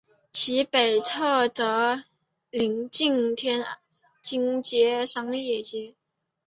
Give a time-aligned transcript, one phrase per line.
[0.31, 2.05] 其北侧则
[2.49, 3.63] 邻近天
[4.23, 5.93] 津街商业街。